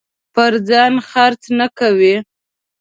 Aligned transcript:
پر 0.33 0.53
ځان 0.69 0.93
خرڅ 1.09 1.41
نه 1.59 1.67
کوي. 1.79 2.15